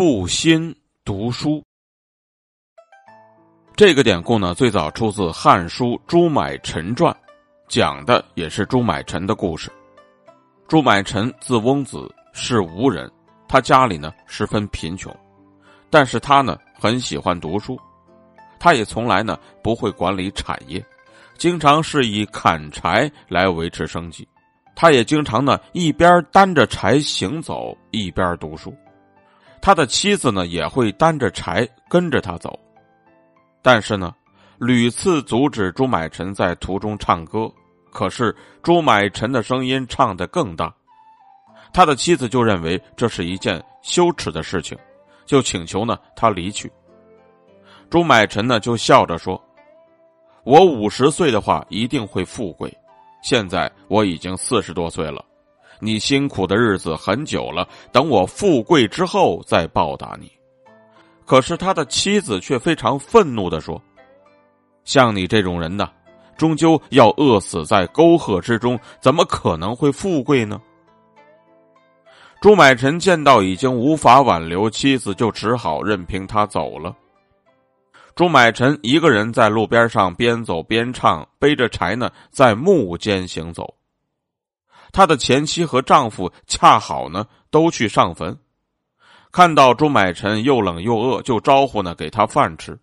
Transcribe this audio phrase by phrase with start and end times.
[0.00, 0.74] 负心
[1.04, 1.62] 读书。
[3.76, 7.12] 这个典故呢，最早出自《汉书·朱买臣传》，
[7.68, 9.70] 讲的也是朱买臣的故事。
[10.66, 13.12] 朱买臣字翁子，是吴人，
[13.46, 15.14] 他家里呢十分贫穷，
[15.90, 17.78] 但是他呢很喜欢读书，
[18.58, 20.82] 他也从来呢不会管理产业，
[21.36, 24.26] 经常是以砍柴来维持生计。
[24.74, 28.74] 他也经常呢一边担着柴行走，一边读书。
[29.62, 32.58] 他的妻子呢也会担着柴跟着他走。
[33.62, 34.14] 但是呢，
[34.58, 37.50] 屡次阻止朱买臣在途中唱歌，
[37.90, 40.74] 可是朱买臣的声音唱得更大，
[41.72, 44.78] 他的妻子就认为这是一件羞耻的事情，
[45.26, 46.72] 就请求呢他离去。
[47.90, 49.42] 朱买臣呢就笑着说
[50.44, 52.72] ：“我五十岁的话一定会富贵，
[53.22, 55.24] 现在我已经四十多岁了，
[55.80, 60.30] 你辛苦的日子很久了，等我富贵之后再报答你。”
[61.26, 63.80] 可是他的妻子却非常愤怒的说
[64.84, 65.88] ：“像你这种人呢，
[66.36, 70.60] 终究要饿死在沟壑之中，怎么可能会富贵呢？”
[72.40, 76.96] 朱买臣见到已经无法挽留妻子，就只好任凭他走了。
[78.16, 83.72] 朱买臣一个人在路边上边走边唱，背着柴呢，在木间行走。
[84.92, 88.36] 他的前妻和丈夫恰好呢，都去上坟。
[89.32, 92.78] 看到朱买臣又冷又饿，就招呼呢给他饭吃。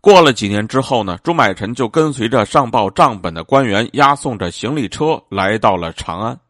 [0.00, 6.40] 过了几年之后呢，朱买臣就跟随着上报账本的官员，押送着行李车来到了长安，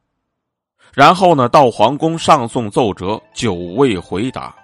[0.95, 4.55] 然后呢到皇宫上送奏折，久未回答。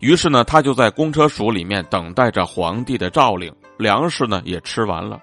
[0.00, 3.50] 于是呢，他就在公车署里面等待着皇帝的诏令。
[3.78, 5.18] 粮食呢也吃完了，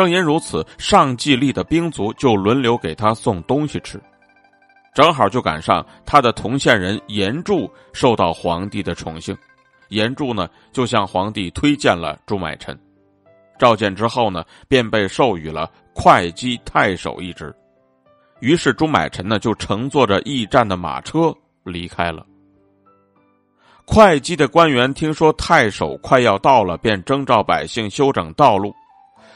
[0.00, 4.00] 正因如此，上季历的兵卒就轮流给他送东西吃。
[4.94, 9.36] 正好就赶上他的同县人严柱受到皇帝的宠幸，
[9.90, 12.74] 严柱呢就向皇帝推荐了朱买臣，
[13.58, 17.54] 召见之后呢，便被授予了会稽太守一职。
[18.38, 21.30] 于是朱买臣呢就乘坐着驿站的马车
[21.62, 22.24] 离开了。
[23.84, 28.74] 会稽的官员听说太守快要到了，便征召百姓修整道路，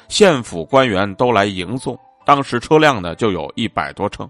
[0.08, 4.28] 县府官员都来迎送，当时车辆呢就有一百多乘。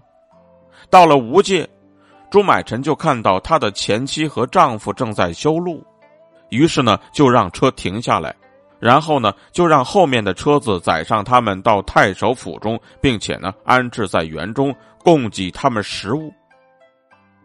[0.89, 1.67] 到了吴界，
[2.29, 5.83] 朱买臣就看到他的前妻和丈夫正在修路，
[6.49, 8.35] 于是呢就让车停下来，
[8.79, 16.31] 然后呢就让后面的车子载上他们到太守府中，并且呢安置在园中，供给他们食物。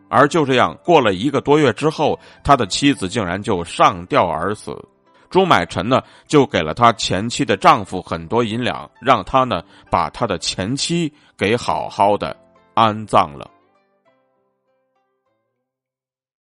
[0.08, 4.76] 而就这样过了一个多月之后，他的妻子竟然就上吊而死，
[5.30, 12.36] 朱买臣呢就给了他前妻的丈夫很多银两，让他呢把他的前妻给好好的。
[12.74, 13.50] 安葬了。